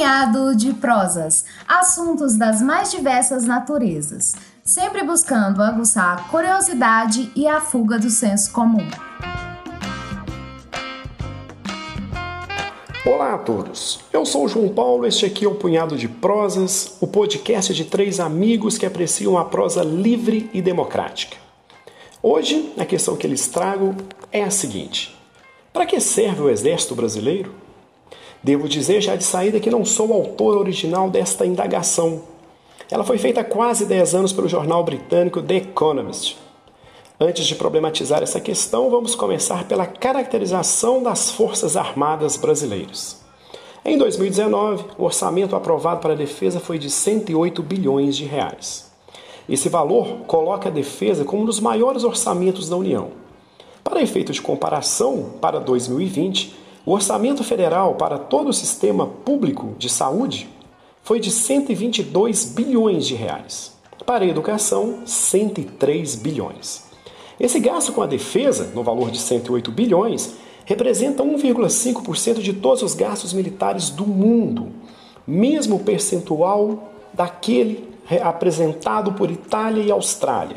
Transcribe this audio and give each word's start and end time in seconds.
punhado 0.00 0.56
de 0.56 0.72
prosas, 0.72 1.44
assuntos 1.68 2.34
das 2.34 2.62
mais 2.62 2.90
diversas 2.90 3.44
naturezas, 3.44 4.32
sempre 4.64 5.04
buscando 5.04 5.62
aguçar 5.62 6.16
a 6.16 6.22
curiosidade 6.22 7.30
e 7.36 7.46
a 7.46 7.60
fuga 7.60 7.98
do 7.98 8.08
senso 8.08 8.50
comum. 8.50 8.88
Olá 13.04 13.34
a 13.34 13.38
todos, 13.38 14.00
eu 14.10 14.24
sou 14.24 14.48
João 14.48 14.70
Paulo, 14.70 15.06
este 15.06 15.26
aqui 15.26 15.44
é 15.44 15.48
o 15.48 15.56
Punhado 15.56 15.98
de 15.98 16.08
Prosas, 16.08 16.96
o 16.98 17.06
podcast 17.06 17.74
de 17.74 17.84
três 17.84 18.18
amigos 18.18 18.78
que 18.78 18.86
apreciam 18.86 19.36
a 19.36 19.44
prosa 19.44 19.82
livre 19.82 20.48
e 20.54 20.62
democrática. 20.62 21.36
Hoje, 22.22 22.72
a 22.78 22.86
questão 22.86 23.18
que 23.18 23.26
eles 23.26 23.48
trago 23.48 23.94
é 24.32 24.42
a 24.42 24.50
seguinte: 24.50 25.14
para 25.74 25.84
que 25.84 26.00
serve 26.00 26.40
o 26.40 26.48
Exército 26.48 26.94
Brasileiro? 26.94 27.52
Devo 28.42 28.68
dizer 28.68 29.02
já 29.02 29.16
de 29.16 29.24
saída 29.24 29.60
que 29.60 29.70
não 29.70 29.84
sou 29.84 30.08
o 30.08 30.14
autor 30.14 30.56
original 30.56 31.10
desta 31.10 31.44
indagação. 31.44 32.22
Ela 32.90 33.04
foi 33.04 33.18
feita 33.18 33.42
há 33.42 33.44
quase 33.44 33.84
10 33.84 34.14
anos 34.14 34.32
pelo 34.32 34.48
jornal 34.48 34.82
britânico 34.82 35.42
The 35.42 35.56
Economist. 35.56 36.38
Antes 37.20 37.46
de 37.46 37.54
problematizar 37.54 38.22
essa 38.22 38.40
questão, 38.40 38.88
vamos 38.88 39.14
começar 39.14 39.64
pela 39.64 39.84
caracterização 39.84 41.02
das 41.02 41.30
Forças 41.30 41.76
Armadas 41.76 42.38
brasileiras. 42.38 43.20
Em 43.84 43.98
2019, 43.98 44.84
o 44.96 45.04
orçamento 45.04 45.54
aprovado 45.54 46.00
para 46.00 46.14
a 46.14 46.16
defesa 46.16 46.58
foi 46.58 46.78
de 46.78 46.88
108 46.88 47.62
bilhões 47.62 48.16
de 48.16 48.24
reais. 48.24 48.90
Esse 49.46 49.68
valor 49.68 50.20
coloca 50.26 50.70
a 50.70 50.72
defesa 50.72 51.24
como 51.24 51.42
um 51.42 51.46
dos 51.46 51.60
maiores 51.60 52.04
orçamentos 52.04 52.70
da 52.70 52.76
União. 52.76 53.10
Para 53.84 54.00
efeito 54.00 54.32
de 54.32 54.40
comparação, 54.40 55.34
para 55.40 55.58
2020, 55.58 56.54
o 56.90 56.92
orçamento 56.92 57.44
federal 57.44 57.94
para 57.94 58.18
todo 58.18 58.48
o 58.48 58.52
sistema 58.52 59.06
público 59.06 59.76
de 59.78 59.88
saúde 59.88 60.48
foi 61.04 61.20
de 61.20 61.30
122 61.30 62.46
bilhões 62.46 63.06
de 63.06 63.14
reais. 63.14 63.74
Para 64.04 64.24
a 64.24 64.26
educação, 64.26 65.02
103 65.06 66.16
bilhões. 66.16 66.82
Esse 67.38 67.60
gasto 67.60 67.92
com 67.92 68.02
a 68.02 68.08
defesa, 68.08 68.72
no 68.74 68.82
valor 68.82 69.12
de 69.12 69.20
108 69.20 69.70
bilhões, 69.70 70.34
representa 70.64 71.22
1,5% 71.22 72.40
de 72.40 72.54
todos 72.54 72.82
os 72.82 72.92
gastos 72.92 73.32
militares 73.32 73.90
do 73.90 74.04
mundo, 74.04 74.72
mesmo 75.24 75.78
percentual 75.78 76.90
daquele 77.14 77.88
apresentado 78.20 79.12
por 79.12 79.30
Itália 79.30 79.84
e 79.84 79.92
Austrália, 79.92 80.56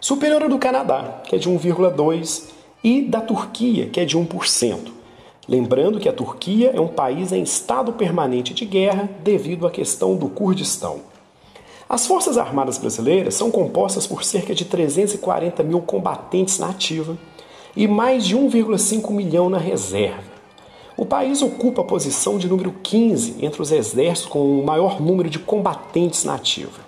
superior 0.00 0.42
ao 0.42 0.48
do 0.48 0.58
Canadá, 0.58 1.20
que 1.28 1.36
é 1.36 1.38
de 1.38 1.50
1,2%, 1.50 2.44
e 2.82 3.02
da 3.02 3.20
Turquia, 3.20 3.90
que 3.90 4.00
é 4.00 4.06
de 4.06 4.16
1%. 4.16 4.95
Lembrando 5.48 6.00
que 6.00 6.08
a 6.08 6.12
Turquia 6.12 6.72
é 6.74 6.80
um 6.80 6.88
país 6.88 7.30
em 7.30 7.42
estado 7.42 7.92
permanente 7.92 8.52
de 8.52 8.64
guerra 8.64 9.08
devido 9.22 9.64
à 9.64 9.70
questão 9.70 10.16
do 10.16 10.28
Kurdistão. 10.28 11.00
As 11.88 12.04
Forças 12.04 12.36
Armadas 12.36 12.78
Brasileiras 12.78 13.34
são 13.34 13.48
compostas 13.48 14.08
por 14.08 14.24
cerca 14.24 14.52
de 14.52 14.64
340 14.64 15.62
mil 15.62 15.80
combatentes 15.82 16.58
na 16.58 16.70
ativa 16.70 17.16
e 17.76 17.86
mais 17.86 18.26
de 18.26 18.36
1,5 18.36 19.12
milhão 19.12 19.48
na 19.48 19.58
reserva. 19.58 20.34
O 20.96 21.06
país 21.06 21.42
ocupa 21.42 21.82
a 21.82 21.84
posição 21.84 22.38
de 22.38 22.48
número 22.48 22.74
15 22.82 23.36
entre 23.40 23.62
os 23.62 23.70
exércitos 23.70 24.32
com 24.32 24.58
o 24.58 24.64
maior 24.64 25.00
número 25.00 25.30
de 25.30 25.38
combatentes 25.38 26.24
na 26.24 26.34
ativa. 26.34 26.80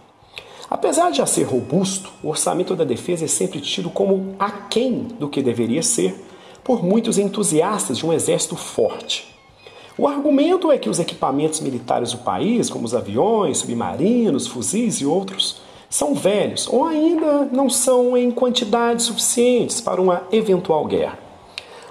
Apesar 0.68 1.10
de 1.10 1.18
já 1.18 1.26
ser 1.26 1.44
robusto, 1.44 2.10
o 2.24 2.28
orçamento 2.28 2.74
da 2.74 2.84
defesa 2.84 3.24
é 3.24 3.28
sempre 3.28 3.60
tido 3.60 3.88
como 3.88 4.34
aquém 4.36 5.06
do 5.18 5.28
que 5.28 5.42
deveria 5.42 5.82
ser 5.82 6.27
por 6.62 6.84
muitos 6.84 7.18
entusiastas 7.18 7.98
de 7.98 8.06
um 8.06 8.12
exército 8.12 8.56
forte. 8.56 9.34
O 9.98 10.06
argumento 10.06 10.70
é 10.70 10.78
que 10.78 10.88
os 10.88 11.00
equipamentos 11.00 11.60
militares 11.60 12.12
do 12.12 12.18
país, 12.18 12.70
como 12.70 12.84
os 12.84 12.94
aviões, 12.94 13.58
submarinos, 13.58 14.46
fuzis 14.46 15.00
e 15.00 15.06
outros, 15.06 15.60
são 15.90 16.14
velhos 16.14 16.68
ou 16.68 16.84
ainda 16.84 17.48
não 17.50 17.68
são 17.68 18.16
em 18.16 18.30
quantidades 18.30 19.06
suficientes 19.06 19.80
para 19.80 20.00
uma 20.00 20.22
eventual 20.30 20.84
guerra. 20.84 21.18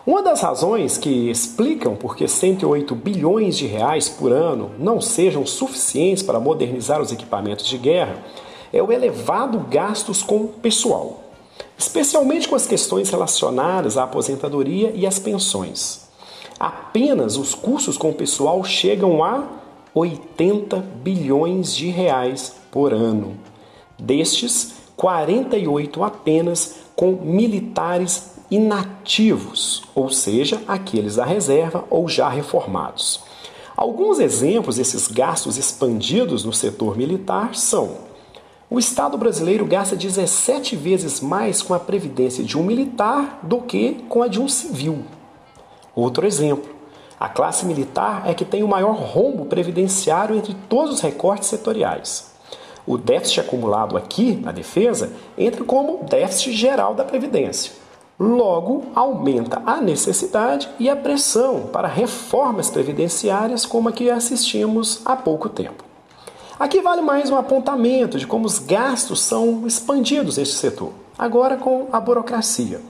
Uma 0.06 0.24
das 0.24 0.40
razões 0.40 0.98
que 0.98 1.30
explicam 1.30 1.98
por 1.98 2.16
que 2.16 2.30
108 2.30 2.96
bilhões 2.96 3.58
de 3.58 3.68
reais 3.68 4.08
por 4.08 4.32
ano 4.32 4.72
não 4.80 5.02
sejam 5.02 5.46
suficientes 5.46 6.24
para 6.24 6.40
modernizar 6.40 7.02
os 7.02 7.12
equipamentos 7.12 7.68
de 7.68 7.78
guerra 7.78 8.24
é 8.72 8.82
o 8.82 8.90
elevado 8.90 9.60
gastos 9.70 10.24
com 10.24 10.48
pessoal 10.48 11.27
especialmente 11.78 12.48
com 12.48 12.56
as 12.56 12.66
questões 12.66 13.10
relacionadas 13.10 13.98
à 13.98 14.04
aposentadoria 14.04 14.92
e 14.96 15.06
às 15.06 15.20
pensões. 15.20 16.08
Apenas 16.60 17.38
os 17.38 17.54
custos 17.54 17.98
com 17.98 18.10
o 18.10 18.16
pessoal 18.16 18.64
chegam 18.64 19.24
a 19.24 19.44
80 19.94 20.78
bilhões 20.78 21.76
de 21.76 21.90
reais 21.90 22.56
por 22.72 22.94
ano. 22.94 23.38
Destes, 23.98 24.74
48 24.96 26.04
apenas 26.04 26.78
com 26.96 27.12
militares 27.12 28.32
inativos, 28.50 29.84
ou 29.94 30.10
seja, 30.10 30.62
aqueles 30.68 31.18
da 31.18 31.26
reserva 31.26 31.84
ou 31.90 32.08
já 32.08 32.30
reformados. 32.30 33.20
Alguns 33.76 34.20
exemplos 34.20 34.78
desses 34.78 35.08
gastos 35.08 35.58
expandidos 35.58 36.44
no 36.44 36.52
setor 36.52 36.98
militar 36.98 37.54
são 37.54 38.07
o 38.70 38.78
Estado 38.78 39.18
brasileiro 39.18 39.66
gasta 39.66 39.96
17 39.96 40.76
vezes 40.76 41.22
mais 41.22 41.62
com 41.62 41.74
a 41.74 41.80
previdência 41.80 42.44
de 42.44 42.58
um 42.58 42.64
militar 42.64 43.40
do 43.42 43.62
que 43.62 44.04
com 44.10 44.22
a 44.22 44.28
de 44.28 44.42
um 44.42 44.50
civil. 44.50 45.06
Outro 45.96 46.28
exemplo: 46.28 46.70
a 47.18 47.30
classe 47.30 47.66
militar 47.66 48.24
é 48.28 48.34
que 48.34 48.44
tem 48.44 48.64
o 48.64 48.68
maior 48.68 48.94
rombo 48.94 49.46
previdenciário 49.46 50.36
entre 50.36 50.54
todos 50.68 50.96
os 50.96 51.02
recortes 51.02 51.48
setoriais. 51.48 52.34
O 52.86 52.98
déficit 52.98 53.40
acumulado 53.40 53.96
aqui 53.96 54.36
na 54.36 54.52
defesa 54.52 55.14
entra 55.38 55.64
como 55.64 56.04
déficit 56.04 56.52
geral 56.52 56.94
da 56.94 57.06
Previdência. 57.06 57.72
Logo, 58.20 58.86
aumenta 58.96 59.62
a 59.66 59.80
necessidade 59.80 60.68
e 60.80 60.90
a 60.90 60.96
pressão 60.96 61.68
para 61.68 61.88
reformas 61.88 62.70
previdenciárias 62.70 63.66
como 63.66 63.88
a 63.88 63.92
que 63.92 64.10
assistimos 64.10 65.02
há 65.06 65.16
pouco 65.16 65.48
tempo. 65.48 65.87
Aqui 66.60 66.82
vale 66.82 67.04
mais 67.04 67.30
um 67.30 67.36
apontamento 67.36 68.18
de 68.18 68.26
como 68.26 68.48
os 68.48 68.58
gastos 68.58 69.22
são 69.22 69.68
expandidos 69.68 70.38
neste 70.38 70.56
setor, 70.56 70.92
agora 71.16 71.56
com 71.56 71.88
a 71.92 72.00
burocracia. 72.00 72.82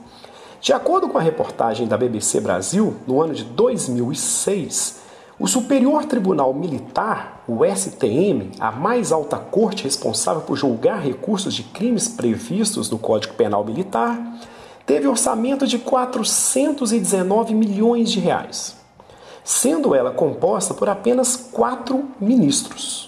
De 0.58 0.72
acordo 0.72 1.06
com 1.06 1.18
a 1.18 1.20
reportagem 1.20 1.86
da 1.86 1.94
BBC 1.98 2.40
Brasil, 2.40 2.96
no 3.06 3.20
ano 3.20 3.34
de 3.34 3.44
2006, 3.44 5.00
o 5.38 5.46
Superior 5.46 6.06
Tribunal 6.06 6.54
Militar, 6.54 7.44
o 7.46 7.62
STM, 7.62 8.52
a 8.58 8.72
mais 8.72 9.12
alta 9.12 9.36
corte 9.36 9.84
responsável 9.84 10.40
por 10.40 10.56
julgar 10.56 11.02
recursos 11.02 11.52
de 11.52 11.62
crimes 11.62 12.08
previstos 12.08 12.88
no 12.88 12.98
Código 12.98 13.34
Penal 13.34 13.62
Militar, 13.66 14.18
teve 14.86 15.06
orçamento 15.06 15.66
de 15.66 15.78
419 15.78 17.54
milhões 17.54 18.10
de 18.10 18.18
reais, 18.18 18.78
sendo 19.44 19.94
ela 19.94 20.10
composta 20.10 20.72
por 20.72 20.88
apenas 20.88 21.36
quatro 21.36 22.06
ministros. 22.18 23.07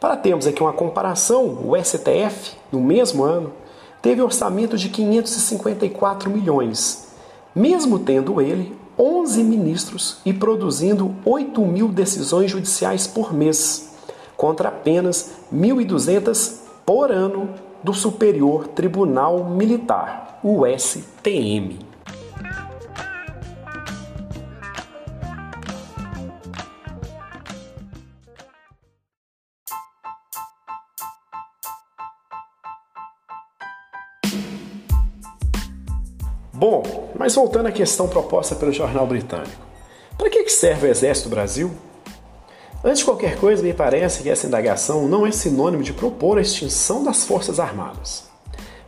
Para 0.00 0.16
termos 0.16 0.46
aqui 0.46 0.62
uma 0.62 0.72
comparação, 0.72 1.58
o 1.64 1.76
STF, 1.76 2.56
no 2.70 2.80
mesmo 2.80 3.24
ano, 3.24 3.52
teve 4.00 4.22
orçamento 4.22 4.76
de 4.76 4.88
554 4.88 6.30
milhões, 6.30 7.08
mesmo 7.52 7.98
tendo 7.98 8.40
ele 8.40 8.76
11 8.96 9.42
ministros 9.42 10.18
e 10.24 10.32
produzindo 10.32 11.14
8 11.24 11.60
mil 11.62 11.88
decisões 11.88 12.50
judiciais 12.50 13.08
por 13.08 13.32
mês, 13.32 13.92
contra 14.36 14.68
apenas 14.68 15.32
1.200 15.52 16.60
por 16.86 17.10
ano 17.10 17.50
do 17.82 17.92
Superior 17.92 18.68
Tribunal 18.68 19.44
Militar, 19.46 20.38
o 20.44 20.64
STM. 20.64 21.87
Bom, 36.58 37.12
mas 37.16 37.36
voltando 37.36 37.68
à 37.68 37.70
questão 37.70 38.08
proposta 38.08 38.56
pelo 38.56 38.72
jornal 38.72 39.06
britânico. 39.06 39.64
Para 40.16 40.28
que 40.28 40.48
serve 40.48 40.88
o 40.88 40.90
Exército 40.90 41.28
do 41.28 41.32
Brasil? 41.36 41.70
Antes 42.82 42.98
de 42.98 43.04
qualquer 43.04 43.38
coisa, 43.38 43.62
me 43.62 43.72
parece 43.72 44.24
que 44.24 44.28
essa 44.28 44.48
indagação 44.48 45.06
não 45.06 45.24
é 45.24 45.30
sinônimo 45.30 45.84
de 45.84 45.92
propor 45.92 46.36
a 46.36 46.40
extinção 46.40 47.04
das 47.04 47.22
Forças 47.22 47.60
Armadas, 47.60 48.24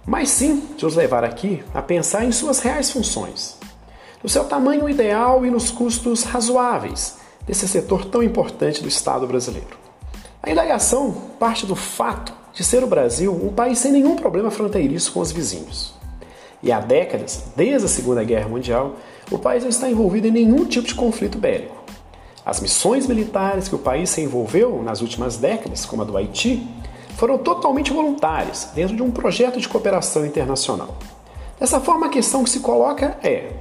mas 0.05 0.31
sim 0.31 0.65
de 0.77 0.85
os 0.85 0.97
levar 0.97 1.23
aqui 1.23 1.63
a 1.73 1.81
pensar 1.81 2.25
em 2.25 2.33
suas 2.33 2.59
reais 2.59 2.91
funções, 2.91 3.57
no 4.21 4.29
seu 4.29 4.43
tamanho 4.47 4.89
ideal 4.89 5.47
e 5.47 5.51
nos 5.51 5.71
custos 5.71 6.25
razoáveis 6.25 7.19
desse 7.47 7.69
setor 7.69 8.05
tão 8.05 8.21
importante 8.21 8.83
do 8.83 8.89
Estado 8.89 9.29
brasileiro. 9.29 9.79
A 10.43 10.51
indagação 10.51 11.13
parte 11.39 11.67
do 11.67 11.77
fato 11.77 12.33
de 12.53 12.65
ser 12.65 12.83
o 12.83 12.89
Brasil 12.89 13.33
um 13.33 13.53
país 13.53 13.79
sem 13.79 13.93
nenhum 13.93 14.17
problema 14.17 14.51
fronteiriço 14.51 15.13
com 15.13 15.21
os 15.21 15.31
vizinhos. 15.31 16.00
E 16.63 16.71
há 16.71 16.81
décadas, 16.81 17.45
desde 17.57 17.87
a 17.87 17.89
Segunda 17.89 18.23
Guerra 18.23 18.49
Mundial, 18.49 18.97
o 19.31 19.39
país 19.39 19.63
não 19.63 19.71
está 19.71 19.89
envolvido 19.89 20.27
em 20.27 20.31
nenhum 20.31 20.65
tipo 20.65 20.87
de 20.87 20.95
conflito 20.95 21.39
bélico. 21.39 21.77
As 22.45 22.61
missões 22.61 23.07
militares 23.07 23.69
que 23.69 23.75
o 23.75 23.79
país 23.79 24.11
se 24.11 24.21
envolveu 24.21 24.83
nas 24.83 25.01
últimas 25.01 25.37
décadas, 25.37 25.85
como 25.85 26.03
a 26.03 26.05
do 26.05 26.17
Haiti, 26.17 26.67
foram 27.17 27.39
totalmente 27.39 27.93
voluntárias, 27.93 28.71
dentro 28.75 28.97
de 28.97 29.03
um 29.03 29.11
projeto 29.11 29.61
de 29.61 29.69
cooperação 29.69 30.25
internacional. 30.25 30.97
Dessa 31.59 31.79
forma, 31.79 32.07
a 32.07 32.11
questão 32.11 32.43
que 32.43 32.51
se 32.51 32.61
coloca 32.61 33.19
é: 33.23 33.53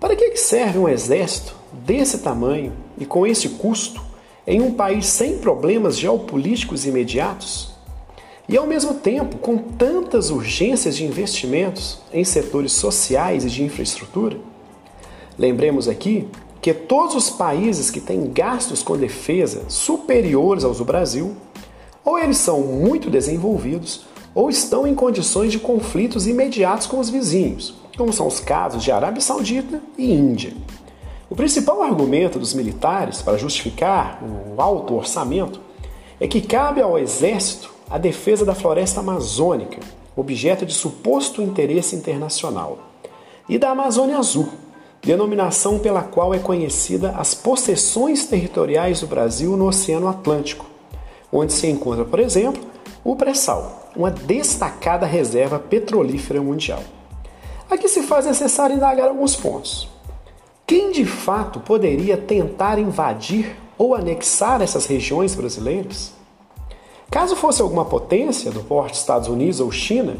para 0.00 0.16
que 0.16 0.36
serve 0.36 0.78
um 0.78 0.88
exército 0.88 1.54
desse 1.72 2.18
tamanho 2.18 2.72
e 2.98 3.04
com 3.04 3.26
esse 3.26 3.50
custo 3.50 4.02
em 4.46 4.62
um 4.62 4.72
país 4.72 5.06
sem 5.06 5.38
problemas 5.38 5.98
geopolíticos 5.98 6.86
imediatos? 6.86 7.75
E 8.48 8.56
ao 8.56 8.66
mesmo 8.66 8.94
tempo, 8.94 9.38
com 9.38 9.58
tantas 9.58 10.30
urgências 10.30 10.96
de 10.96 11.04
investimentos 11.04 11.98
em 12.12 12.22
setores 12.22 12.72
sociais 12.72 13.44
e 13.44 13.48
de 13.48 13.64
infraestrutura? 13.64 14.38
Lembremos 15.36 15.88
aqui 15.88 16.28
que 16.62 16.72
todos 16.72 17.16
os 17.16 17.28
países 17.28 17.90
que 17.90 18.00
têm 18.00 18.30
gastos 18.32 18.84
com 18.84 18.96
defesa 18.96 19.64
superiores 19.68 20.62
aos 20.62 20.78
do 20.78 20.84
Brasil, 20.84 21.36
ou 22.04 22.18
eles 22.18 22.38
são 22.38 22.60
muito 22.60 23.10
desenvolvidos, 23.10 24.06
ou 24.32 24.48
estão 24.48 24.86
em 24.86 24.94
condições 24.94 25.50
de 25.50 25.58
conflitos 25.58 26.26
imediatos 26.26 26.86
com 26.86 27.00
os 27.00 27.10
vizinhos, 27.10 27.74
como 27.96 28.12
são 28.12 28.28
os 28.28 28.38
casos 28.38 28.84
de 28.84 28.92
Arábia 28.92 29.20
Saudita 29.20 29.80
e 29.98 30.12
Índia. 30.12 30.52
O 31.28 31.34
principal 31.34 31.82
argumento 31.82 32.38
dos 32.38 32.54
militares 32.54 33.22
para 33.22 33.36
justificar 33.36 34.22
o 34.22 34.60
alto 34.60 34.94
orçamento 34.94 35.60
é 36.20 36.28
que 36.28 36.40
cabe 36.40 36.80
ao 36.80 36.96
exército 36.96 37.75
a 37.88 37.98
defesa 37.98 38.44
da 38.44 38.54
floresta 38.54 39.00
amazônica, 39.00 39.80
objeto 40.16 40.66
de 40.66 40.74
suposto 40.74 41.40
interesse 41.40 41.94
internacional, 41.94 42.78
e 43.48 43.58
da 43.58 43.70
Amazônia 43.70 44.18
Azul, 44.18 44.48
denominação 45.02 45.78
pela 45.78 46.02
qual 46.02 46.34
é 46.34 46.38
conhecida 46.38 47.10
as 47.16 47.34
possessões 47.34 48.26
territoriais 48.26 49.00
do 49.00 49.06
Brasil 49.06 49.56
no 49.56 49.68
Oceano 49.68 50.08
Atlântico, 50.08 50.66
onde 51.32 51.52
se 51.52 51.68
encontra, 51.68 52.04
por 52.04 52.18
exemplo, 52.18 52.62
o 53.04 53.14
pré-sal, 53.14 53.90
uma 53.94 54.10
destacada 54.10 55.06
reserva 55.06 55.60
petrolífera 55.60 56.42
mundial. 56.42 56.82
Aqui 57.70 57.88
se 57.88 58.02
faz 58.02 58.26
necessário 58.26 58.74
indagar 58.74 59.08
alguns 59.08 59.36
pontos. 59.36 59.88
Quem 60.66 60.90
de 60.90 61.04
fato 61.04 61.60
poderia 61.60 62.16
tentar 62.16 62.78
invadir 62.80 63.56
ou 63.78 63.94
anexar 63.94 64.60
essas 64.60 64.86
regiões 64.86 65.36
brasileiras? 65.36 66.15
Caso 67.10 67.36
fosse 67.36 67.62
alguma 67.62 67.84
potência 67.84 68.50
do 68.50 68.60
porte 68.60 68.98
Estados 68.98 69.28
Unidos 69.28 69.60
ou 69.60 69.70
China, 69.70 70.16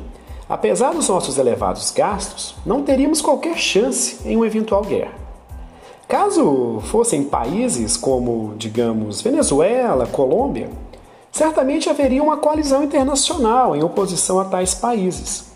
Apesar 0.48 0.94
dos 0.94 1.08
nossos 1.08 1.38
elevados 1.38 1.90
gastos, 1.90 2.54
não 2.64 2.82
teríamos 2.82 3.20
qualquer 3.20 3.58
chance 3.58 4.18
em 4.24 4.36
uma 4.36 4.46
eventual 4.46 4.82
guerra. 4.82 5.12
Caso 6.06 6.80
fossem 6.84 7.24
países 7.24 7.96
como, 7.96 8.54
digamos, 8.56 9.20
Venezuela, 9.20 10.06
Colômbia, 10.06 10.70
certamente 11.32 11.90
haveria 11.90 12.22
uma 12.22 12.36
coalizão 12.36 12.84
internacional 12.84 13.74
em 13.74 13.82
oposição 13.82 14.38
a 14.38 14.44
tais 14.44 14.72
países, 14.72 15.46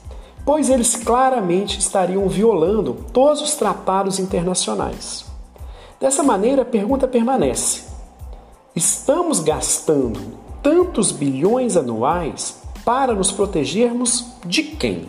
pois 0.44 0.68
eles 0.68 0.96
claramente 0.96 1.78
estariam 1.78 2.28
violando 2.28 2.96
todos 3.12 3.40
os 3.40 3.54
tratados 3.54 4.18
internacionais. 4.18 5.24
Dessa 6.00 6.24
maneira, 6.24 6.62
a 6.62 6.64
pergunta 6.64 7.06
permanece: 7.06 7.82
estamos 8.74 9.38
gastando 9.38 10.20
tantos 10.62 11.12
bilhões 11.12 11.76
anuais 11.76 12.62
para 12.84 13.14
nos 13.14 13.32
protegermos 13.32 14.26
de 14.44 14.62
quem? 14.62 15.08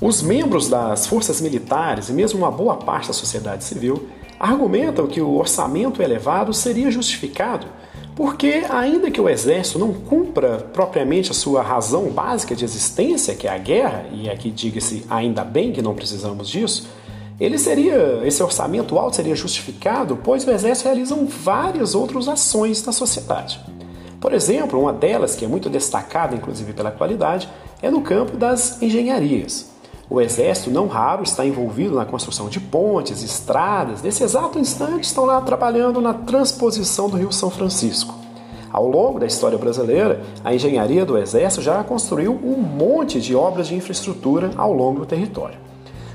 Os 0.00 0.20
membros 0.20 0.68
das 0.68 1.06
forças 1.06 1.40
militares 1.40 2.10
e 2.10 2.12
mesmo 2.12 2.40
uma 2.40 2.50
boa 2.50 2.76
parte 2.76 3.08
da 3.08 3.14
sociedade 3.14 3.64
civil 3.64 4.06
argumentam 4.38 5.06
que 5.06 5.20
o 5.20 5.34
orçamento 5.34 6.02
elevado 6.02 6.52
seria 6.52 6.90
justificado 6.90 7.66
porque, 8.16 8.64
ainda 8.70 9.10
que 9.10 9.20
o 9.20 9.28
exército 9.28 9.78
não 9.78 9.92
cumpra 9.92 10.58
propriamente 10.72 11.32
a 11.32 11.34
sua 11.34 11.62
razão 11.62 12.10
básica 12.10 12.54
de 12.54 12.64
existência, 12.64 13.34
que 13.34 13.48
é 13.48 13.50
a 13.50 13.58
guerra, 13.58 14.06
e 14.12 14.30
aqui 14.30 14.50
diga-se 14.50 15.04
ainda 15.10 15.42
bem 15.44 15.72
que 15.72 15.82
não 15.82 15.94
precisamos 15.94 16.48
disso, 16.48 16.88
ele 17.40 17.58
seria, 17.58 18.20
esse 18.24 18.40
orçamento 18.40 18.96
alto 18.96 19.16
seria 19.16 19.34
justificado, 19.34 20.16
pois 20.22 20.46
o 20.46 20.50
Exército 20.52 20.88
realiza 20.88 21.16
várias 21.26 21.94
outras 21.96 22.28
ações 22.28 22.84
na 22.84 22.92
sociedade. 22.92 23.60
Por 24.20 24.32
exemplo, 24.32 24.80
uma 24.80 24.92
delas, 24.92 25.34
que 25.34 25.44
é 25.44 25.48
muito 25.48 25.68
destacada, 25.68 26.36
inclusive 26.36 26.72
pela 26.72 26.92
qualidade, 26.92 27.48
é 27.82 27.90
no 27.90 28.00
campo 28.00 28.36
das 28.36 28.80
engenharias. 28.80 29.73
O 30.08 30.20
Exército, 30.20 30.70
não 30.70 30.86
raro, 30.86 31.22
está 31.22 31.46
envolvido 31.46 31.94
na 31.94 32.04
construção 32.04 32.48
de 32.48 32.60
pontes, 32.60 33.22
estradas. 33.22 34.02
Nesse 34.02 34.22
exato 34.22 34.58
instante, 34.58 35.04
estão 35.04 35.24
lá 35.24 35.40
trabalhando 35.40 36.00
na 36.00 36.12
transposição 36.12 37.08
do 37.08 37.16
Rio 37.16 37.32
São 37.32 37.50
Francisco. 37.50 38.14
Ao 38.70 38.86
longo 38.88 39.18
da 39.18 39.26
história 39.26 39.56
brasileira, 39.56 40.22
a 40.44 40.54
engenharia 40.54 41.06
do 41.06 41.16
Exército 41.16 41.62
já 41.62 41.82
construiu 41.82 42.32
um 42.32 42.56
monte 42.56 43.20
de 43.20 43.34
obras 43.34 43.68
de 43.68 43.76
infraestrutura 43.76 44.50
ao 44.56 44.72
longo 44.72 45.00
do 45.00 45.06
território. 45.06 45.58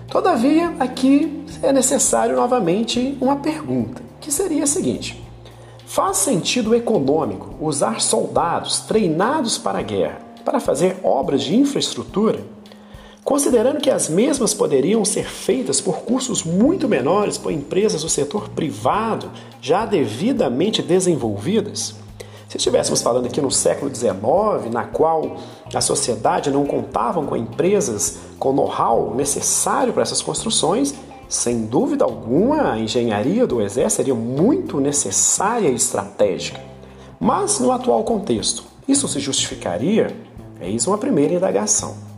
Todavia, 0.07 0.73
aqui 0.79 1.45
é 1.63 1.71
necessário 1.71 2.35
novamente 2.35 3.17
uma 3.21 3.37
pergunta, 3.37 4.01
que 4.19 4.31
seria 4.31 4.65
a 4.65 4.67
seguinte: 4.67 5.23
faz 5.85 6.17
sentido 6.17 6.75
econômico 6.75 7.55
usar 7.61 8.01
soldados 8.01 8.81
treinados 8.81 9.57
para 9.57 9.79
a 9.79 9.83
guerra 9.83 10.29
para 10.43 10.59
fazer 10.59 10.97
obras 11.03 11.43
de 11.43 11.55
infraestrutura, 11.55 12.39
considerando 13.29 13.79
que 13.79 13.91
as 13.91 14.09
mesmas 14.09 14.55
poderiam 14.55 15.05
ser 15.05 15.29
feitas 15.29 15.79
por 15.79 15.99
custos 15.99 16.43
muito 16.43 16.89
menores 16.89 17.37
por 17.37 17.51
empresas 17.51 18.01
do 18.01 18.09
setor 18.09 18.49
privado 18.49 19.29
já 19.61 19.85
devidamente 19.85 20.81
desenvolvidas? 20.81 21.93
Se 22.47 22.57
estivéssemos 22.57 23.03
falando 23.03 23.27
aqui 23.27 23.39
no 23.39 23.51
século 23.51 23.93
XIX, 23.93 24.73
na 24.73 24.85
qual 24.85 25.37
a 25.71 25.79
sociedade 25.79 26.49
não 26.49 26.65
contavam 26.65 27.27
com 27.27 27.37
empresas 27.37 28.17
com 28.39 28.51
know-how 28.51 29.13
necessário 29.13 29.93
para 29.93 30.01
essas 30.01 30.23
construções, 30.23 30.95
sem 31.27 31.67
dúvida 31.67 32.05
alguma 32.05 32.71
a 32.71 32.79
engenharia 32.79 33.45
do 33.45 33.61
exército 33.61 33.97
seria 33.97 34.15
muito 34.15 34.79
necessária 34.79 35.69
e 35.69 35.75
estratégica. 35.75 36.59
Mas 37.19 37.59
no 37.59 37.71
atual 37.71 38.03
contexto, 38.03 38.63
isso 38.87 39.07
se 39.07 39.19
justificaria? 39.19 40.17
Eis 40.59 40.87
uma 40.87 40.97
primeira 40.97 41.35
indagação. 41.35 42.08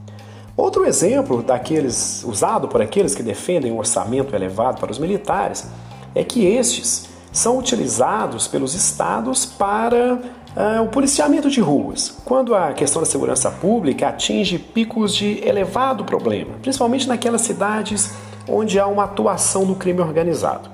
Outro 0.55 0.85
exemplo 0.85 1.41
daqueles 1.41 2.23
usado 2.23 2.67
por 2.67 2.81
aqueles 2.81 3.15
que 3.15 3.23
defendem 3.23 3.71
um 3.71 3.77
orçamento 3.77 4.35
elevado 4.35 4.79
para 4.79 4.91
os 4.91 4.99
militares 4.99 5.67
é 6.13 6.23
que 6.23 6.45
estes 6.45 7.09
são 7.31 7.57
utilizados 7.57 8.47
pelos 8.47 8.75
estados 8.75 9.45
para 9.45 10.15
uh, 10.15 10.83
o 10.83 10.87
policiamento 10.87 11.49
de 11.49 11.61
ruas, 11.61 12.17
quando 12.25 12.53
a 12.53 12.73
questão 12.73 13.01
da 13.01 13.05
segurança 13.05 13.49
pública 13.49 14.09
atinge 14.09 14.59
picos 14.59 15.15
de 15.15 15.41
elevado 15.47 16.03
problema, 16.03 16.55
principalmente 16.61 17.07
naquelas 17.07 17.41
cidades 17.41 18.11
onde 18.47 18.79
há 18.79 18.87
uma 18.87 19.05
atuação 19.05 19.65
do 19.65 19.75
crime 19.75 20.01
organizado. 20.01 20.69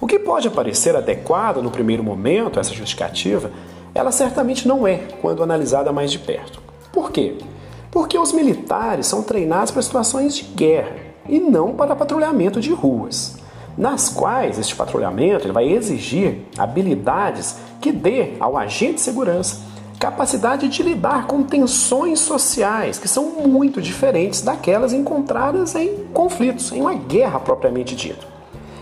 O 0.00 0.06
que 0.06 0.18
pode 0.18 0.50
parecer 0.50 0.96
adequado 0.96 1.62
no 1.62 1.70
primeiro 1.70 2.02
momento, 2.02 2.58
essa 2.58 2.74
justificativa, 2.74 3.50
ela 3.94 4.10
certamente 4.10 4.66
não 4.66 4.86
é 4.86 4.96
quando 5.22 5.42
analisada 5.42 5.92
mais 5.92 6.10
de 6.10 6.18
perto. 6.18 6.60
Por 6.92 7.12
quê? 7.12 7.38
Porque 7.94 8.18
os 8.18 8.30
militares 8.32 9.06
são 9.06 9.22
treinados 9.22 9.70
para 9.70 9.80
situações 9.80 10.36
de 10.36 10.42
guerra 10.42 10.96
e 11.26 11.40
não 11.40 11.72
para 11.72 11.96
patrulhamento 11.96 12.60
de 12.60 12.74
ruas 12.74 13.42
nas 13.76 14.08
quais 14.08 14.58
este 14.58 14.76
patrulhamento 14.76 15.46
ele 15.46 15.52
vai 15.52 15.68
exigir 15.68 16.46
habilidades 16.56 17.56
que 17.80 17.90
dê 17.90 18.34
ao 18.38 18.56
agente 18.56 18.94
de 18.94 19.00
segurança 19.00 19.58
capacidade 19.98 20.68
de 20.68 20.82
lidar 20.82 21.26
com 21.26 21.42
tensões 21.42 22.20
sociais 22.20 22.98
que 22.98 23.08
são 23.08 23.30
muito 23.46 23.80
diferentes 23.80 24.42
daquelas 24.42 24.92
encontradas 24.92 25.74
em 25.74 26.04
conflitos, 26.12 26.72
em 26.72 26.80
uma 26.82 26.92
guerra 26.92 27.40
propriamente 27.40 27.96
dita. 27.96 28.26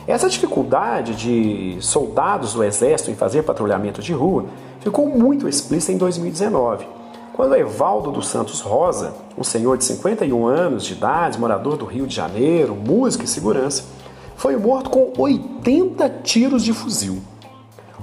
Essa 0.05 0.29
dificuldade 0.29 1.15
de 1.15 1.77
soldados 1.81 2.55
do 2.55 2.65
exército 2.65 3.11
em 3.11 3.15
fazer 3.15 3.45
patrulhamento 3.45 4.03
de 4.03 4.13
rua 4.13 4.47
ficou 4.81 5.07
muito 5.07 5.49
explícita 5.49 5.93
em 5.93 5.97
2019, 5.97 6.85
quando 7.35 7.57
Evaldo 7.57 8.11
dos 8.11 8.29
Santos 8.29 8.61
Rosa, 8.61 9.15
um 9.39 9.43
senhor 9.43 9.79
de 9.79 9.85
51 9.85 10.47
anos 10.47 10.85
de 10.85 10.93
idade, 10.93 11.41
morador 11.41 11.77
do 11.77 11.87
Rio 11.87 12.07
de 12.07 12.15
Janeiro, 12.15 12.75
músico 12.75 13.25
e 13.25 13.29
segurança, 13.29 13.85
foi 14.37 14.57
morto 14.57 14.91
com 14.91 15.13
80 15.17 16.09
tiros 16.23 16.63
de 16.63 16.73
fuzil. 16.73 17.23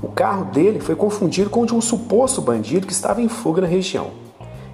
O 0.01 0.07
carro 0.07 0.45
dele 0.45 0.79
foi 0.79 0.95
confundido 0.95 1.50
com 1.50 1.62
o 1.62 1.65
de 1.65 1.75
um 1.75 1.81
suposto 1.81 2.41
bandido 2.41 2.88
que 2.88 2.93
estava 2.93 3.21
em 3.21 3.27
fuga 3.27 3.62
na 3.62 3.67
região. 3.67 4.12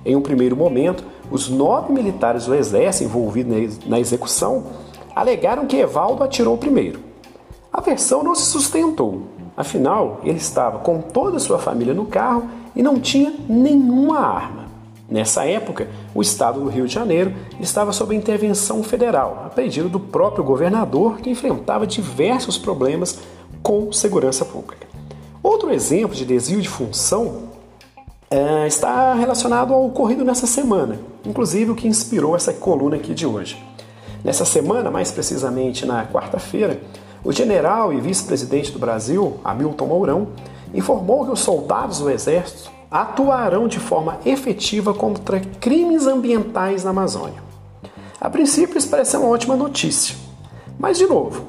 Em 0.06 0.16
um 0.16 0.22
primeiro 0.22 0.56
momento, 0.56 1.04
os 1.30 1.50
nove 1.50 1.92
militares 1.92 2.46
do 2.46 2.54
exército 2.54 3.06
envolvidos 3.06 3.80
na 3.86 4.00
execução 4.00 4.68
alegaram 5.16 5.66
que 5.66 5.76
Evaldo 5.76 6.24
atirou 6.24 6.58
primeiro. 6.58 7.00
A 7.74 7.82
versão 7.82 8.24
não 8.24 8.36
se 8.36 8.46
sustentou, 8.46 9.24
afinal, 9.56 10.22
ele 10.24 10.38
estava 10.38 10.80
com 10.80 11.00
toda 11.02 11.38
a 11.38 11.40
sua 11.40 11.60
família 11.60 11.94
no 11.94 12.06
carro 12.06 12.50
e 12.76 12.84
não 12.84 13.00
tinha 13.00 13.34
nenhuma 13.48 14.20
arma. 14.20 14.66
Nessa 15.08 15.46
época, 15.46 15.88
o 16.16 16.22
estado 16.22 16.60
do 16.60 16.70
Rio 16.70 16.88
de 16.88 16.94
Janeiro 16.94 17.34
estava 17.60 17.94
sob 17.94 18.16
intervenção 18.16 18.82
federal, 18.84 19.44
a 19.46 19.50
pedido 19.50 19.88
do 19.88 20.00
próprio 20.00 20.44
governador, 20.44 21.18
que 21.18 21.30
enfrentava 21.30 21.86
diversos 21.86 22.58
problemas 22.58 23.20
com 23.62 23.92
segurança 23.92 24.44
pública. 24.44 24.88
Outro 25.44 25.72
exemplo 25.72 26.16
de 26.16 26.26
desvio 26.26 26.60
de 26.60 26.68
função 26.68 27.44
é, 28.32 28.66
está 28.66 29.14
relacionado 29.14 29.74
ao 29.74 29.86
ocorrido 29.86 30.26
nessa 30.26 30.48
semana, 30.48 31.00
inclusive 31.24 31.70
o 31.72 31.76
que 31.76 31.88
inspirou 31.88 32.36
essa 32.36 32.52
coluna 32.52 32.96
aqui 32.96 33.14
de 33.14 33.28
hoje. 33.28 33.64
Nessa 34.24 34.44
semana, 34.44 34.90
mais 34.90 35.12
precisamente 35.12 35.86
na 35.86 36.04
quarta-feira, 36.08 36.82
o 37.26 37.32
general 37.32 37.92
e 37.92 38.00
vice-presidente 38.00 38.72
do 38.72 38.78
Brasil, 38.78 39.40
Hamilton 39.44 39.88
Mourão, 39.88 40.28
informou 40.72 41.26
que 41.26 41.32
os 41.32 41.40
soldados 41.40 42.00
do 42.00 42.10
Exército 42.10 42.70
atuarão 42.90 43.68
de 43.68 43.80
forma 43.80 44.20
efetiva 44.24 44.94
contra 44.94 45.40
crimes 45.60 46.06
ambientais 46.06 46.84
na 46.84 46.92
Amazônia. 46.92 47.44
A 48.22 48.30
princípio, 48.30 48.78
isso 48.78 48.90
parece 48.90 49.18
uma 49.18 49.28
ótima 49.28 49.56
notícia. 49.56 50.16
Mas, 50.78 51.00
de 51.00 51.08
novo, 51.08 51.44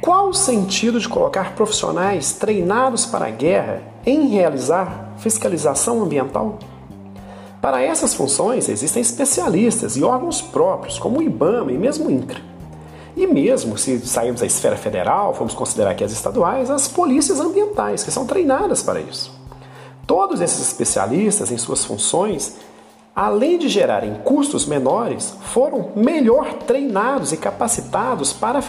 qual 0.00 0.30
o 0.30 0.34
sentido 0.34 0.98
de 0.98 1.08
colocar 1.08 1.54
profissionais 1.54 2.32
treinados 2.32 3.04
para 3.04 3.26
a 3.26 3.30
guerra 3.30 3.82
em 4.06 4.28
realizar 4.28 5.12
fiscalização 5.18 6.02
ambiental? 6.02 6.58
Para 7.60 7.82
essas 7.82 8.14
funções 8.14 8.70
existem 8.70 9.02
especialistas 9.02 9.98
e 9.98 10.02
órgãos 10.02 10.40
próprios, 10.40 10.98
como 10.98 11.18
o 11.18 11.22
IBAMA 11.22 11.72
e 11.72 11.78
mesmo 11.78 12.06
o 12.06 12.10
INCRA. 12.10 12.40
E 13.16 13.26
mesmo 13.26 13.76
se 13.76 13.98
sairmos 14.00 14.40
da 14.40 14.46
esfera 14.46 14.76
federal, 14.76 15.32
vamos 15.32 15.54
considerar 15.54 15.90
aqui 15.90 16.04
as 16.04 16.12
estaduais, 16.12 16.70
as 16.70 16.88
polícias 16.88 17.40
ambientais, 17.40 18.02
que 18.02 18.10
são 18.10 18.26
treinadas 18.26 18.82
para 18.82 19.00
isso. 19.00 19.32
Todos 20.06 20.40
esses 20.40 20.60
especialistas, 20.60 21.50
em 21.50 21.58
suas 21.58 21.84
funções, 21.84 22.56
além 23.14 23.58
de 23.58 23.68
gerarem 23.68 24.14
custos 24.24 24.66
menores, 24.66 25.34
foram 25.42 25.90
melhor 25.94 26.54
treinados 26.54 27.32
e 27.32 27.36
capacitados 27.36 28.32
para, 28.32 28.60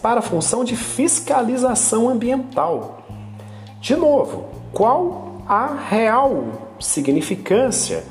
para 0.00 0.20
a 0.20 0.22
função 0.22 0.64
de 0.64 0.76
fiscalização 0.76 2.08
ambiental. 2.08 3.02
De 3.80 3.96
novo, 3.96 4.46
qual 4.72 5.42
a 5.48 5.74
real 5.74 6.44
significância 6.78 8.04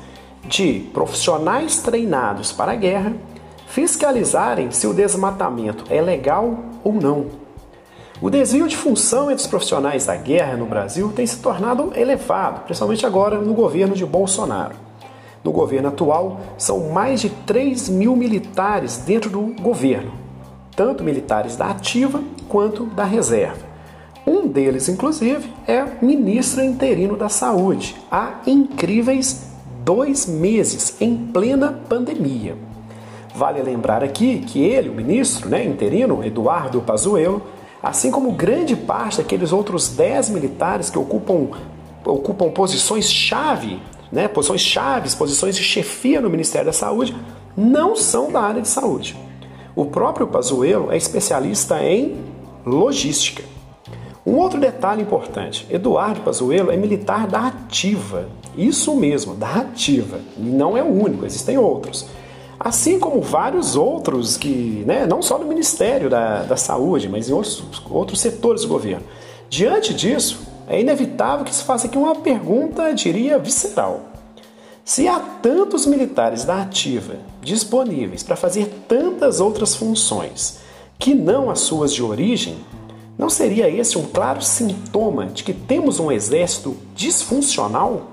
de 0.44 0.80
profissionais 0.92 1.78
treinados 1.78 2.52
para 2.52 2.72
a 2.72 2.76
guerra 2.76 3.12
fiscalizarem 3.68 4.70
se 4.70 4.86
o 4.86 4.94
desmatamento 4.94 5.84
é 5.90 6.00
legal 6.00 6.58
ou 6.82 6.92
não? 6.92 7.26
O 8.20 8.28
desvio 8.28 8.66
de 8.66 8.76
função 8.76 9.30
entre 9.30 9.42
os 9.42 9.46
profissionais 9.46 10.06
da 10.06 10.16
guerra 10.16 10.56
no 10.56 10.66
Brasil 10.66 11.12
tem 11.14 11.24
se 11.24 11.36
tornado 11.38 11.92
elevado, 11.94 12.64
principalmente 12.64 13.06
agora 13.06 13.38
no 13.38 13.54
governo 13.54 13.94
de 13.94 14.04
Bolsonaro. 14.04 14.74
No 15.44 15.52
governo 15.52 15.88
atual, 15.88 16.40
são 16.56 16.90
mais 16.90 17.20
de 17.20 17.30
3 17.30 17.88
mil 17.90 18.16
militares 18.16 18.96
dentro 18.98 19.30
do 19.30 19.54
governo, 19.62 20.10
tanto 20.74 21.04
militares 21.04 21.54
da 21.54 21.66
ativa 21.66 22.20
quanto 22.48 22.86
da 22.86 23.04
reserva. 23.04 23.68
Um 24.26 24.48
deles, 24.48 24.88
inclusive, 24.88 25.48
é 25.66 25.84
ministro 26.02 26.64
interino 26.64 27.16
da 27.16 27.28
Saúde, 27.28 27.94
há 28.10 28.40
incríveis 28.46 29.46
dois 29.84 30.26
meses, 30.26 31.00
em 31.00 31.16
plena 31.16 31.80
pandemia. 31.88 32.67
Vale 33.34 33.62
lembrar 33.62 34.02
aqui 34.02 34.38
que 34.40 34.62
ele, 34.64 34.88
o 34.88 34.94
ministro 34.94 35.48
né, 35.48 35.64
interino, 35.64 36.24
Eduardo 36.24 36.80
Pazuello, 36.80 37.42
assim 37.82 38.10
como 38.10 38.32
grande 38.32 38.74
parte 38.74 39.18
daqueles 39.18 39.52
outros 39.52 39.88
10 39.88 40.30
militares 40.30 40.90
que 40.90 40.98
ocupam, 40.98 41.48
ocupam 42.04 42.50
posições-chave, 42.50 43.80
né, 44.10 44.26
posições 44.26 44.60
chaves, 44.60 45.14
posições 45.14 45.56
de 45.56 45.62
chefia 45.62 46.20
no 46.20 46.30
Ministério 46.30 46.66
da 46.66 46.72
Saúde, 46.72 47.14
não 47.56 47.94
são 47.94 48.32
da 48.32 48.40
área 48.40 48.62
de 48.62 48.68
saúde. 48.68 49.16
O 49.76 49.84
próprio 49.84 50.26
Pazuello 50.26 50.90
é 50.90 50.96
especialista 50.96 51.82
em 51.82 52.16
logística. 52.64 53.42
Um 54.26 54.36
outro 54.36 54.58
detalhe 54.58 55.02
importante: 55.02 55.66
Eduardo 55.70 56.20
Pazuello 56.20 56.70
é 56.70 56.76
militar 56.76 57.26
da 57.26 57.46
ativa. 57.46 58.28
Isso 58.56 58.96
mesmo, 58.96 59.34
da 59.34 59.54
ativa. 59.54 60.18
Não 60.36 60.76
é 60.76 60.82
o 60.82 60.86
único, 60.86 61.24
existem 61.24 61.56
outros 61.56 62.08
assim 62.58 62.98
como 62.98 63.20
vários 63.20 63.76
outros 63.76 64.36
que, 64.36 64.82
né, 64.86 65.06
não 65.06 65.22
só 65.22 65.38
no 65.38 65.46
Ministério 65.46 66.10
da, 66.10 66.42
da 66.42 66.56
Saúde, 66.56 67.08
mas 67.08 67.28
em 67.28 67.32
outros, 67.32 67.62
outros 67.90 68.20
setores 68.20 68.62
do 68.62 68.68
governo. 68.68 69.04
Diante 69.48 69.94
disso, 69.94 70.40
é 70.66 70.80
inevitável 70.80 71.44
que 71.44 71.54
se 71.54 71.64
faça 71.64 71.86
aqui 71.86 71.96
uma 71.96 72.16
pergunta, 72.16 72.92
diria, 72.92 73.38
visceral. 73.38 74.02
Se 74.84 75.06
há 75.06 75.20
tantos 75.20 75.86
militares 75.86 76.44
da 76.44 76.62
ativa 76.62 77.16
disponíveis 77.42 78.22
para 78.22 78.36
fazer 78.36 78.84
tantas 78.88 79.40
outras 79.40 79.74
funções 79.74 80.60
que 80.98 81.14
não 81.14 81.50
as 81.50 81.60
suas 81.60 81.92
de 81.92 82.02
origem, 82.02 82.56
não 83.16 83.28
seria 83.28 83.68
esse 83.68 83.98
um 83.98 84.06
claro 84.06 84.40
sintoma 84.42 85.26
de 85.26 85.44
que 85.44 85.52
temos 85.52 86.00
um 86.00 86.10
exército 86.10 86.76
disfuncional? 86.94 88.12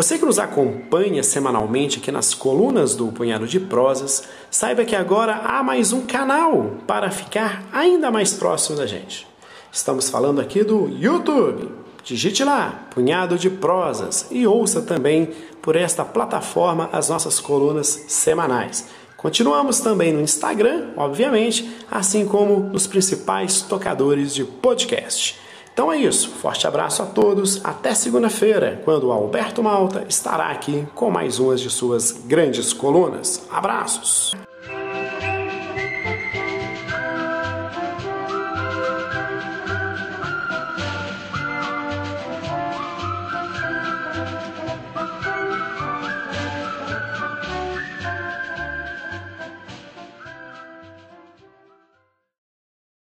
Você 0.00 0.16
que 0.16 0.24
nos 0.24 0.38
acompanha 0.38 1.22
semanalmente 1.22 1.98
aqui 1.98 2.10
nas 2.10 2.32
colunas 2.32 2.96
do 2.96 3.08
Punhado 3.08 3.46
de 3.46 3.60
Prosas, 3.60 4.22
saiba 4.50 4.82
que 4.82 4.96
agora 4.96 5.34
há 5.44 5.62
mais 5.62 5.92
um 5.92 6.06
canal 6.06 6.76
para 6.86 7.10
ficar 7.10 7.68
ainda 7.70 8.10
mais 8.10 8.32
próximo 8.32 8.78
da 8.78 8.86
gente. 8.86 9.26
Estamos 9.70 10.08
falando 10.08 10.40
aqui 10.40 10.64
do 10.64 10.88
YouTube. 10.88 11.68
Digite 12.02 12.42
lá, 12.42 12.88
Punhado 12.94 13.36
de 13.36 13.50
Prosas, 13.50 14.26
e 14.30 14.46
ouça 14.46 14.80
também 14.80 15.34
por 15.60 15.76
esta 15.76 16.02
plataforma 16.02 16.88
as 16.94 17.10
nossas 17.10 17.38
colunas 17.38 17.86
semanais. 18.08 18.86
Continuamos 19.18 19.80
também 19.80 20.14
no 20.14 20.22
Instagram, 20.22 20.92
obviamente, 20.96 21.70
assim 21.90 22.24
como 22.24 22.70
nos 22.70 22.86
principais 22.86 23.60
tocadores 23.60 24.34
de 24.34 24.44
podcast. 24.44 25.49
Então 25.80 25.90
é 25.90 25.96
isso. 25.96 26.28
Forte 26.28 26.66
abraço 26.66 27.02
a 27.02 27.06
todos. 27.06 27.64
Até 27.64 27.94
segunda-feira, 27.94 28.82
quando 28.84 29.10
Alberto 29.10 29.62
Malta 29.62 30.04
estará 30.06 30.50
aqui 30.50 30.86
com 30.94 31.10
mais 31.10 31.38
umas 31.38 31.58
de 31.58 31.70
suas 31.70 32.12
grandes 32.12 32.74
colunas. 32.74 33.46
Abraços! 33.50 34.36